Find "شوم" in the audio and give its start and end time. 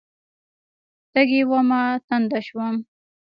2.47-2.75